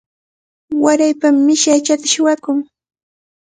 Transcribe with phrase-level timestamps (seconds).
[0.83, 2.57] Waraypami mishi aychata suwakun.